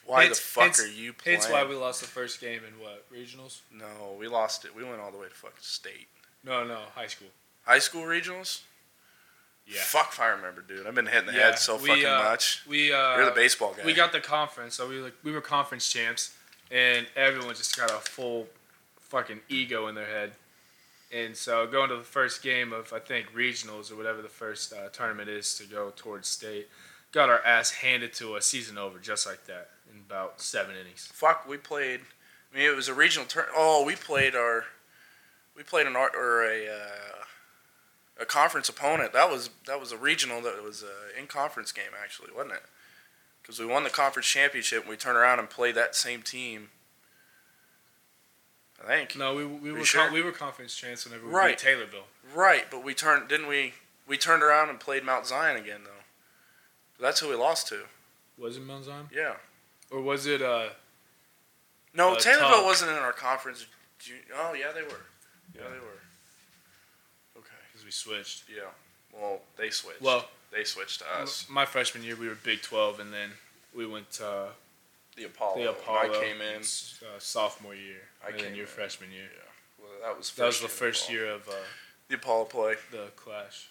[0.04, 1.40] Why Hence- the fuck hence- are you playing?
[1.40, 3.60] Hence why we lost the first game in what regionals?
[3.72, 4.74] No, we lost it.
[4.74, 6.08] We went all the way to fucking state.
[6.44, 7.28] No, no, high school.
[7.64, 8.60] High school regionals?
[9.66, 9.80] Yeah.
[9.82, 10.86] Fuck if I remember, dude.
[10.86, 12.62] I've been hitting the Yeah, head so we, fucking uh, much.
[12.68, 13.84] We uh, You're the baseball guy.
[13.84, 16.34] we got the conference, so we like we were conference champs,
[16.70, 18.46] and everyone just got a full
[19.00, 20.32] fucking ego in their head.
[21.12, 24.72] And so going to the first game of I think regionals or whatever the first
[24.72, 26.68] uh, tournament is to go towards state,
[27.12, 31.08] got our ass handed to us, season over just like that in about seven innings.
[31.12, 32.00] Fuck, we played.
[32.52, 33.46] I mean, it was a regional turn.
[33.56, 34.64] Oh, we played our.
[35.56, 37.24] We played an art or a uh,
[38.20, 39.12] a conference opponent.
[39.12, 40.40] That was that was a regional.
[40.42, 42.62] That was a in conference game actually, wasn't it?
[43.42, 44.80] Because we won the conference championship.
[44.82, 46.68] and We turned around and played that same team.
[48.82, 49.16] I think.
[49.16, 50.02] No, we, we were sure?
[50.04, 51.58] con- we were conference champs whenever we Right.
[51.58, 52.04] beat Taylorville.
[52.34, 53.28] Right, but we turned.
[53.28, 53.74] Didn't we?
[54.06, 57.02] We turned around and played Mount Zion again though.
[57.04, 57.84] That's who we lost to.
[58.38, 59.08] Was it Mount Zion?
[59.12, 59.34] Yeah.
[59.90, 60.70] Or was it uh
[61.94, 62.64] No, Uh, Taylorville Talk.
[62.64, 63.66] wasn't in our conference.
[64.34, 64.88] Oh yeah, they were.
[65.54, 65.68] Yeah, Yeah.
[65.70, 66.00] they were.
[68.04, 68.10] Okay.
[68.12, 68.44] because we switched?
[68.54, 68.70] Yeah.
[69.20, 70.02] Well, they switched.
[70.02, 71.46] Well, they switched to us.
[71.48, 73.30] my freshman year we were Big 12 and then
[73.74, 74.46] we went to uh,
[75.16, 75.62] The Apollo.
[75.62, 75.98] the Apollo.
[75.98, 76.60] I came in.
[76.60, 78.02] uh, sophomore year.
[78.24, 78.70] I and came your in.
[78.70, 79.28] freshman year.
[79.78, 80.28] Well, that was.
[80.30, 81.52] First That was the year first year of uh,
[82.08, 82.74] The Apollo play.
[82.90, 83.68] the clash.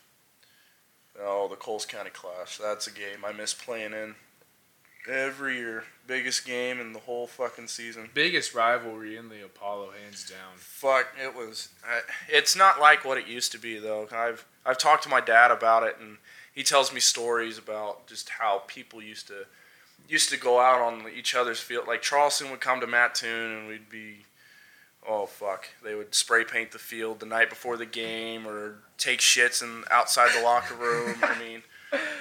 [1.22, 2.58] Oh, the Coles County Clash.
[2.58, 4.16] That's a game I miss playing in.
[5.08, 8.10] Every year, biggest game in the whole fucking season.
[8.14, 10.58] Biggest rivalry in the Apollo, hands down.
[10.58, 11.70] Fuck, it was.
[11.88, 14.08] I, it's not like what it used to be though.
[14.12, 16.18] I've I've talked to my dad about it, and
[16.54, 19.46] he tells me stories about just how people used to
[20.08, 21.88] used to go out on each other's field.
[21.88, 24.26] Like Charleston would come to Mattoon, and we'd be,
[25.08, 29.20] oh fuck, they would spray paint the field the night before the game, or take
[29.20, 31.16] shits in outside the locker room.
[31.22, 31.62] I mean,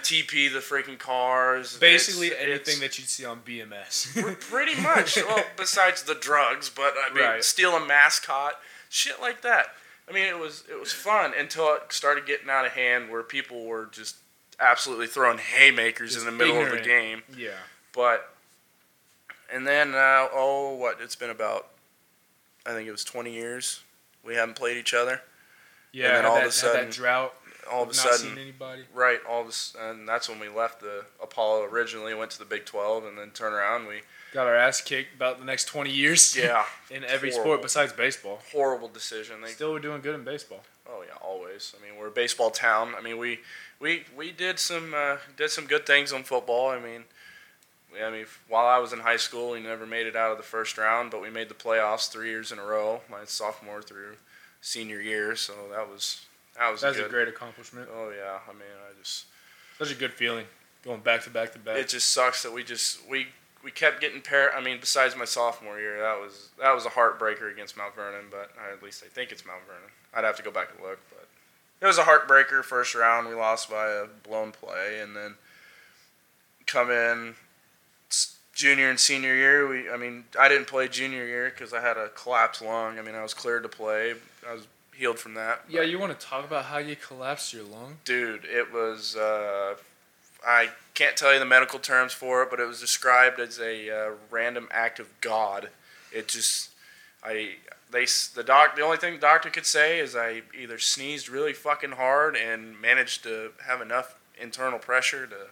[0.03, 1.77] TP the freaking cars.
[1.79, 4.09] Basically It's- anything it's- that you'd see on BMS.
[4.41, 5.17] Pretty much.
[5.25, 7.45] Well, besides the drugs, but I mean, Right.
[7.45, 8.61] steal a mascot,
[8.91, 9.75] shit like that.
[10.09, 13.23] I mean, it was it was fun until it started getting out of hand, where
[13.23, 14.17] people were just
[14.61, 17.23] absolutely throwing haymakers Just in the middle of the game.
[17.37, 17.51] yeah.
[17.93, 18.29] But
[19.53, 20.99] and then uh, oh, what?
[21.01, 21.69] It's been about
[22.67, 23.83] I think it was 20 years
[24.25, 25.21] we haven't played each other.
[25.93, 27.35] Yeah, And then all of a sudden, that drought.
[27.71, 28.83] All of a sudden, seen anybody.
[28.95, 29.19] right?
[29.29, 32.15] All of a, s- and that's when we left the Apollo originally.
[32.15, 33.87] Went to the Big 12, and then turned around.
[33.87, 34.01] We
[34.33, 36.37] Got our ass kicked about the next 20 years.
[36.37, 37.45] yeah, in every Horrible.
[37.51, 38.41] sport besides baseball.
[38.53, 39.41] horrible decision.
[39.43, 40.63] They Still, we're doing good in baseball.
[40.89, 41.75] Oh yeah, always.
[41.79, 42.95] I mean, we're a baseball town.
[42.99, 43.41] I mean, we
[43.81, 46.69] we we did some uh, did some good things on football.
[46.71, 47.05] I mean,
[48.05, 50.43] I mean, while I was in high school, we never made it out of the
[50.43, 54.17] first round, but we made the playoffs three years in a row, my sophomore through
[54.61, 55.37] senior year.
[55.37, 56.27] So that was
[56.59, 57.07] that was That's good.
[57.07, 57.89] a great accomplishment.
[57.93, 59.27] Oh yeah, I mean, I just
[59.79, 60.47] Such a good feeling
[60.85, 61.77] going back to back to back.
[61.79, 63.27] it just sucks that we just we
[63.63, 64.55] we kept getting pair.
[64.55, 68.27] I mean, besides my sophomore year, that was that was a heartbreaker against Mount Vernon,
[68.31, 69.91] but I, at least I think it's Mount Vernon.
[70.13, 71.27] I'd have to go back and look, but
[71.81, 72.63] it was a heartbreaker.
[72.63, 75.35] First round, we lost by a blown play, and then
[76.67, 77.35] come in
[78.55, 79.67] junior and senior year.
[79.67, 82.99] We, I mean, I didn't play junior year because I had a collapsed lung.
[82.99, 84.15] I mean, I was cleared to play.
[84.49, 85.63] I was healed from that.
[85.69, 87.99] yeah, you want to talk about how you collapsed your lung?
[88.05, 89.17] Dude, it was.
[89.17, 89.75] Uh,
[90.47, 93.91] I can't tell you the medical terms for it, but it was described as a
[93.91, 95.71] uh, random act of God.
[96.13, 96.71] It just,
[97.25, 97.57] I,
[97.91, 101.55] they, the doc, the only thing the doctor could say is I either sneezed really
[101.55, 105.47] fucking hard and managed to have enough internal pressure to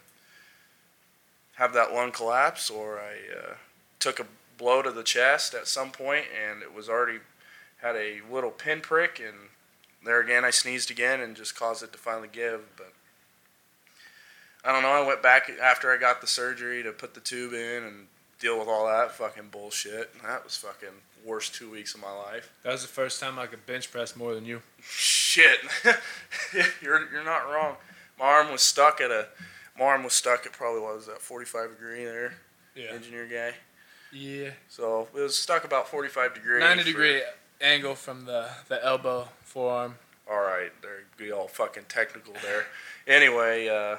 [1.54, 3.54] have that lung collapse, or I uh,
[3.98, 4.26] took a
[4.58, 7.18] blow to the chest at some point and it was already
[7.82, 9.36] had a little pinprick and
[10.04, 12.92] there again I sneezed again and just caused it to finally give but
[14.64, 14.90] I don't know.
[14.90, 18.06] I went back after I got the surgery to put the tube in and
[18.38, 20.10] deal with all that fucking bullshit.
[20.22, 20.88] That was fucking
[21.24, 22.52] worst two weeks of my life.
[22.62, 24.62] That was the first time I could bench press more than you.
[24.80, 25.58] shit.
[26.80, 27.74] You're, you're not wrong.
[28.18, 29.26] My arm was stuck at a
[29.78, 32.34] my arm was stuck at probably what was that 45 degree there?
[32.76, 32.90] Yeah.
[32.92, 33.54] engineer guy.
[34.12, 34.50] Yeah.
[34.68, 37.22] so it was stuck about 45 degree 90 for- degree
[37.62, 39.94] angle from the, the elbow, forearm.
[40.30, 42.66] all right there be all fucking technical there
[43.06, 43.96] anyway uh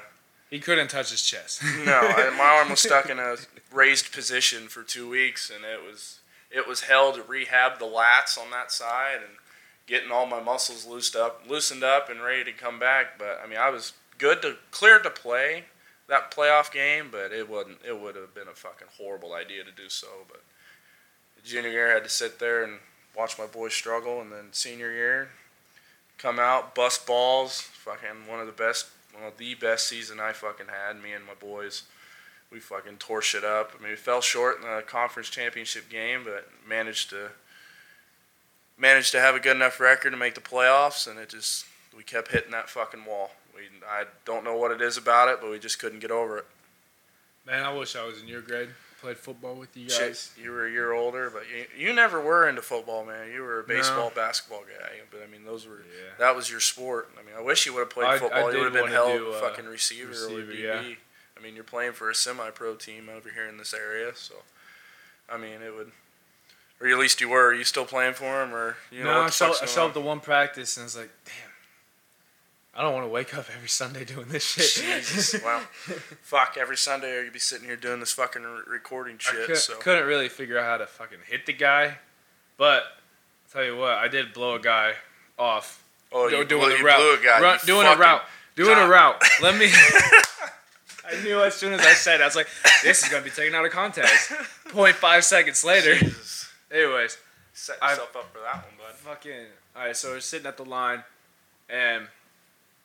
[0.50, 1.62] He couldn't touch his chest.
[1.84, 3.36] No, I, my arm was stuck in a
[3.72, 8.38] raised position for two weeks, and it was it was hell to rehab the lats
[8.38, 9.32] on that side and
[9.86, 13.18] getting all my muscles loosed up, loosened up, and ready to come back.
[13.18, 15.64] But I mean, I was good to clear to play
[16.08, 17.78] that playoff game, but it wasn't.
[17.84, 20.06] It would have been a fucking horrible idea to do so.
[20.28, 20.42] But
[21.42, 22.78] junior year, I had to sit there and
[23.16, 25.30] watch my boys struggle, and then senior year,
[26.18, 28.86] come out, bust balls, fucking one of the best,
[29.26, 31.02] of the best season I fucking had.
[31.02, 31.82] Me and my boys
[32.54, 33.72] we fucking tore shit up.
[33.76, 37.30] I mean, we fell short in the conference championship game, but managed to
[38.78, 42.02] managed to have a good enough record to make the playoffs, and it just we
[42.04, 43.32] kept hitting that fucking wall.
[43.54, 46.38] We I don't know what it is about it, but we just couldn't get over
[46.38, 46.46] it.
[47.44, 48.70] Man, I wish I was in your grade.
[49.04, 50.32] Played football with you Shit, guys.
[50.42, 53.30] you were a year older, but you, you never were into football, man.
[53.30, 55.00] You were a baseball, basketball guy.
[55.10, 56.12] But I mean, those were Yeah.
[56.18, 57.10] that was your sport.
[57.20, 58.46] I mean, I wish you would have played I- I football.
[58.50, 60.54] did you would have been held do, uh, fucking receiver, or DB.
[60.62, 60.94] yeah.
[61.36, 64.36] I mean, you're playing for a semi-pro team over here in this area, so
[65.28, 65.92] I mean, it would.
[66.80, 67.48] Or at least you were.
[67.48, 69.92] Are you still playing for him, or you know no, I the showed, I up
[69.92, 71.34] to one practice and I was like, damn.
[72.76, 74.84] I don't want to wake up every Sunday doing this shit.
[74.84, 75.60] Jesus, wow.
[76.22, 79.46] Fuck, every Sunday you'd be sitting here doing this fucking re- recording I shit.
[79.46, 81.98] could, so couldn't really figure out how to fucking hit the guy,
[82.56, 84.94] but I'll tell you what, I did blow a guy
[85.38, 85.84] off.
[86.12, 87.40] oh, do- you, doing blew, you route, blew a guy.
[87.40, 88.22] Run- doing a route,
[88.56, 88.86] doing God.
[88.86, 89.22] a route.
[89.40, 89.70] Let me.
[91.06, 92.48] I knew as soon as I said, it, I was like,
[92.82, 94.32] "This is gonna be taken out of context."
[94.68, 95.94] 0.5 seconds later.
[95.96, 96.48] Jesus.
[96.72, 97.18] Anyways,
[97.52, 98.94] Set yourself up for that one, bud.
[98.96, 99.46] fucking.
[99.76, 101.04] All right, so we're sitting at the line,
[101.68, 102.06] and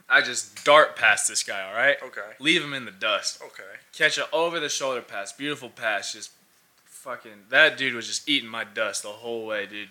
[0.10, 1.62] I just dart past this guy.
[1.68, 2.22] All right, Okay.
[2.40, 3.42] leave him in the dust.
[3.44, 3.64] Okay.
[3.94, 6.32] catch a over the shoulder pass, beautiful pass, just
[6.86, 9.90] fucking that dude was just eating my dust the whole way, dude.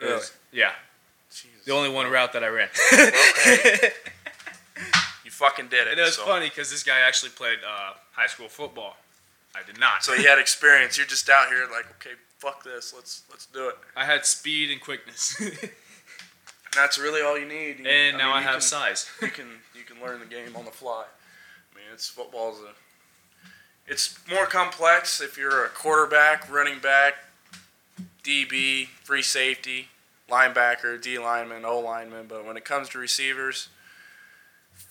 [0.00, 0.14] It Really?
[0.14, 0.72] was- yeah,
[1.30, 1.64] Jesus.
[1.64, 2.68] the only one route that I ran.
[5.24, 5.92] You fucking did it.
[5.92, 6.24] and it was so.
[6.26, 8.96] funny because this guy actually played uh, high school football.
[9.56, 10.04] I did not.
[10.04, 10.98] So you had experience.
[10.98, 12.92] You're just out here like, okay, fuck this.
[12.94, 13.76] Let's let's do it.
[13.96, 15.40] I had speed and quickness,
[16.74, 17.78] that's really all you need.
[17.80, 19.10] You- and now mean, I have can, size.
[19.22, 21.04] You can you can learn the game on the fly.
[21.72, 22.72] I mean, it's football's a.
[23.86, 27.14] It's more complex if you're a quarterback, running back,
[28.22, 29.88] DB, free safety,
[30.30, 32.26] linebacker, D lineman, O lineman.
[32.26, 33.68] But when it comes to receivers,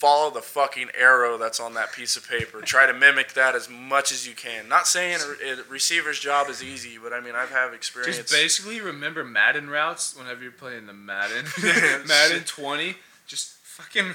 [0.03, 2.59] follow the fucking arrow that's on that piece of paper.
[2.59, 4.67] Try to mimic that as much as you can.
[4.67, 8.17] Not saying a, a receiver's job is easy, but I mean I've had experience.
[8.17, 11.45] Just basically remember Madden routes whenever you're playing the Madden,
[12.05, 12.95] Madden 20.
[13.27, 14.11] Just fucking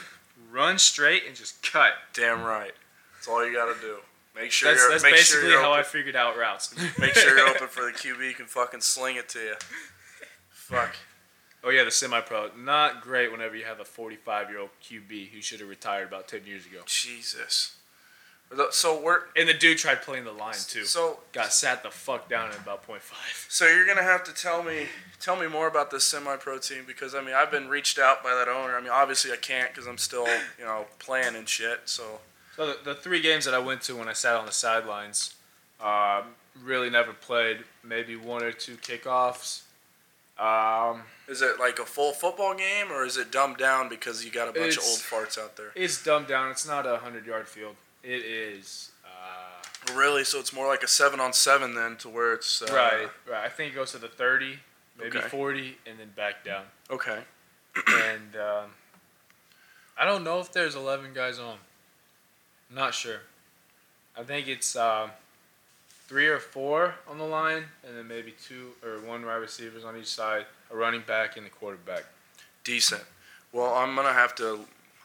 [0.52, 1.92] run straight and just cut.
[2.12, 2.74] Damn right.
[3.14, 3.96] That's all you got to do.
[4.36, 6.74] Make sure That's, you're that's make basically sure how I figured out routes.
[6.98, 9.54] make sure you're open for the QB can fucking sling it to you.
[10.50, 10.96] Fuck.
[11.64, 12.50] Oh yeah, the semi-pro.
[12.56, 16.66] Not great whenever you have a 45-year-old QB who should have retired about 10 years
[16.66, 16.80] ago.
[16.86, 17.74] Jesus.
[18.70, 20.84] So we're And the dude tried playing the line too.
[20.84, 23.02] so Got sat the fuck down at about 0.5.
[23.50, 24.86] so you're gonna have to tell me
[25.20, 28.34] tell me more about this semi-pro team because I mean I've been reached out by
[28.34, 28.74] that owner.
[28.74, 30.26] I mean obviously I can't because I'm still
[30.58, 31.80] you know playing and shit.
[31.84, 32.20] So
[32.56, 35.34] So the, the three games that I went to when I sat on the sidelines,
[35.84, 36.22] um,
[36.64, 37.58] really never played.
[37.84, 39.62] Maybe one or two kickoffs.
[40.38, 44.30] Um, is it like a full football game or is it dumbed down because you
[44.30, 45.72] got a bunch of old farts out there?
[45.74, 46.50] it's dumbed down.
[46.50, 47.74] It's not a hundred-yard field.
[48.04, 48.92] It is.
[49.04, 50.22] Uh, Really?
[50.24, 53.44] So it's more like a seven on seven then to where it's uh, right, right.
[53.44, 54.58] I think it goes to the 30,
[54.98, 55.28] maybe Okay.
[55.28, 56.64] 40, and then back down.
[56.90, 57.18] Okay.
[57.86, 58.70] and um,
[59.96, 61.56] I don't know if there's 11 guys on.
[62.70, 63.20] I'm Not sure.
[64.16, 65.10] I think it's um,
[66.08, 69.96] three or four on the line, and then maybe two or one wide receivers on
[69.96, 72.04] each side, a running back, and the quarterback.
[72.64, 73.02] Decent.
[73.52, 74.60] Well, I'm gonna have to.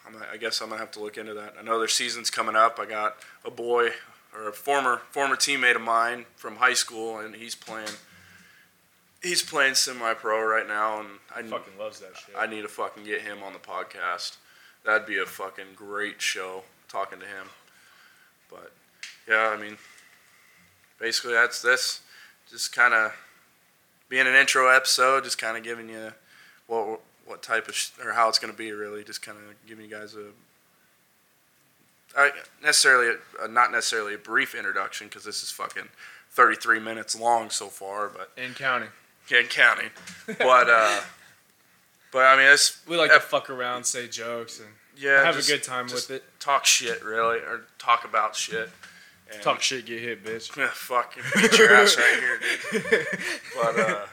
[0.06, 1.56] I'm gonna, I guess I'm gonna have to look into that.
[1.60, 2.80] I know their season's coming up.
[2.80, 3.90] I got a boy
[4.36, 7.90] or a former former teammate of mine from high school, and he's playing.
[9.22, 12.36] He's playing semi-pro right now, and I Fucking loves that shit.
[12.38, 14.36] I need to fucking get him on the podcast.
[14.84, 17.48] That'd be a fucking great show talking to him.
[18.50, 18.74] But
[19.26, 19.78] yeah, I mean,
[21.04, 22.00] basically that's this.
[22.50, 23.14] Just kind of
[24.08, 26.14] being an intro episode, just kind of giving you
[26.68, 29.04] what what type of sh- or how it's gonna be really.
[29.04, 30.28] Just kind of giving you guys a.
[32.16, 35.90] I, necessarily, a, not necessarily a brief introduction because this is fucking
[36.32, 38.90] 33 minutes long so far, but and counting.
[39.36, 39.90] and counting.
[40.28, 41.02] But uh,
[42.12, 45.50] but I mean, it's We like to fuck around, say jokes, and yeah, have just
[45.50, 46.24] a good time with it.
[46.40, 48.70] talk shit really, or talk about shit.
[49.32, 50.56] And, Talk shit, get hit, bitch.
[50.56, 52.40] Yeah, fuck, you beat your ass right here,
[52.72, 53.08] dude.
[53.56, 54.06] But uh,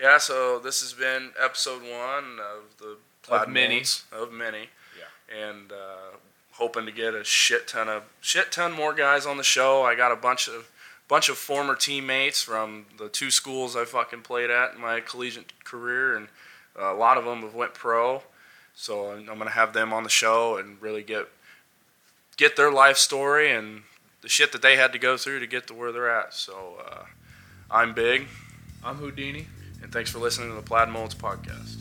[0.00, 3.82] yeah, so this has been episode one of the Plaid many.
[4.12, 4.68] Of many.
[4.96, 5.50] Yeah.
[5.50, 6.16] And uh,
[6.52, 9.82] hoping to get a shit ton of shit ton more guys on the show.
[9.82, 10.70] I got a bunch of
[11.08, 15.64] bunch of former teammates from the two schools I fucking played at in my collegiate
[15.64, 16.28] career, and
[16.78, 18.22] uh, a lot of them have went pro.
[18.74, 21.28] So I'm I'm gonna have them on the show and really get
[22.38, 23.82] get their life story and
[24.22, 26.32] the shit that they had to go through to get to where they're at.
[26.32, 27.04] So uh,
[27.70, 28.26] I'm Big,
[28.82, 29.46] I'm Houdini.
[29.82, 31.76] and thanks for listening to the Plaid Mullets podcast.